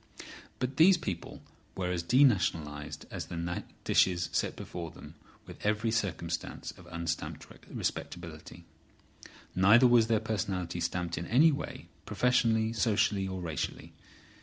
[0.57, 1.43] But these people
[1.75, 5.13] were as denationalised as the dishes set before them
[5.45, 8.65] with every circumstance of unstamped respectability.
[9.53, 13.93] Neither was their personality stamped in any way, professionally, socially or racially.